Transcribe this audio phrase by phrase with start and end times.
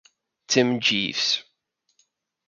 [0.47, 1.43] Tim Jeeves.